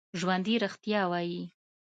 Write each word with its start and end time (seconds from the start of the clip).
ژوندي 0.19 0.55
رښتیا 0.63 1.01
وايي 1.11 1.41